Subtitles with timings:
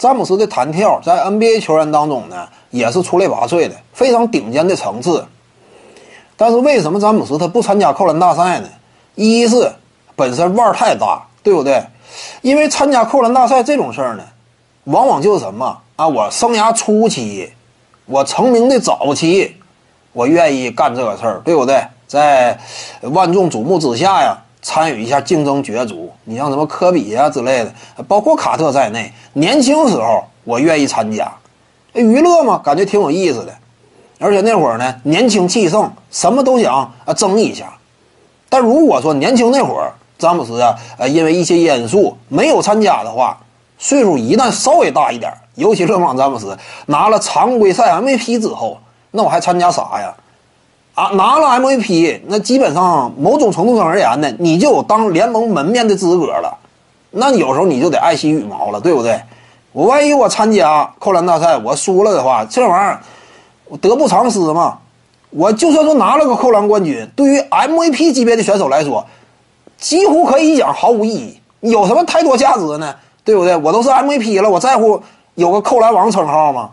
[0.00, 5.22] 詹姆斯的弹跳在 NBA 球员当中呢，也是出类拔萃的，非常顶尖的层次。
[6.38, 8.68] 但是为什么詹姆斯他不参加扣篮大赛呢？
[9.14, 9.70] 一是
[10.16, 11.84] 本身腕儿太大，对不对？
[12.40, 14.24] 因为参加扣篮大赛这种事儿呢，
[14.84, 16.08] 往往就是什么啊？
[16.08, 17.52] 我生涯初期，
[18.06, 19.54] 我成名的早期，
[20.14, 21.78] 我愿意干这个事儿，对不对？
[22.06, 22.58] 在
[23.02, 24.38] 万众瞩目之下呀。
[24.62, 27.72] 参与一下竞争角逐，你像什么科比呀之类的，
[28.06, 31.32] 包括卡特在内，年轻时候我愿意参加，
[31.92, 33.54] 娱乐嘛，感觉挺有意思的。
[34.18, 37.72] 而且那会儿呢，年轻气盛，什么都想啊争一下。
[38.50, 43.40] 但如果说年轻那会儿，詹姆斯啊，呃，因为一些因素没有参加的话，
[43.78, 48.78] 岁数一旦稍微大一点，尤其勒布朗詹姆斯拿了常规赛 MVP 之后，
[49.12, 50.14] 那我还参加啥呀？
[51.00, 56.58] 啊，拿了 MVP，那基本上某种程度上而言呢，你就有当联盟门面的资格了。
[57.10, 59.18] 那有时候你就得爱惜羽毛了，对不对？
[59.72, 63.00] 我万一我参加扣篮大赛，我输了的话，这玩意儿
[63.64, 64.76] 我得不偿失嘛。
[65.30, 69.06] 我就算说拿了个扣篮冠军，对于 MVP 级别的选手来说，
[69.78, 71.40] 几乎可以讲毫无意义。
[71.60, 72.94] 有什么太多价值呢？
[73.24, 73.56] 对不对？
[73.56, 75.02] 我都是 MVP 了，我在乎
[75.34, 76.72] 有个扣篮王称号吗？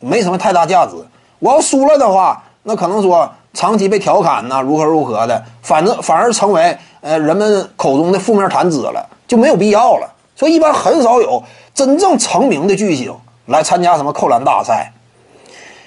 [0.00, 0.92] 没什么太大价值。
[1.40, 3.30] 我要输了的话，那可能说。
[3.56, 10.12] 长期被调侃呐，如何如何的，反正反而成为呃人们口中的负面谈资了，就没有必要了。
[10.36, 11.42] 所以一般很少有
[11.74, 14.92] 真正成名的巨星来参加什么扣篮大赛。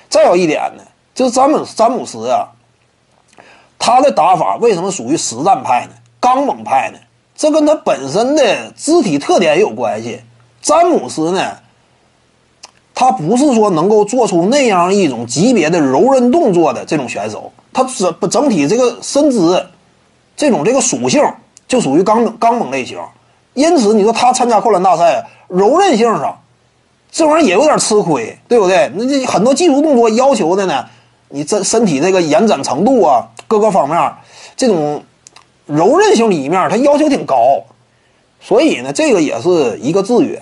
[0.09, 2.47] 再有一点呢，就是詹姆詹姆斯啊，
[3.77, 5.91] 他的打法为什么属于实战派呢？
[6.19, 6.97] 刚猛派呢？
[7.35, 10.23] 这跟他本身的肢体特点也有关系。
[10.59, 11.57] 詹姆斯呢？
[12.95, 19.65] 他不是说能够做出那样一种级别的柔韧动作的这种选手，他整整体这个身姿，
[20.35, 21.23] 这种这个属性
[21.67, 22.97] 就属于刚刚猛类型，
[23.53, 26.39] 因此你说他参加扣篮大赛，柔韧性上，
[27.11, 28.91] 这玩意儿也有点吃亏，对不对？
[28.95, 30.85] 那这很多技术动作要求的呢，
[31.29, 34.13] 你这身体这个延展程度啊，各个方面，
[34.55, 35.03] 这种
[35.65, 37.63] 柔韧性里面，它要求挺高，
[38.41, 40.41] 所以呢，这个也是一个制约。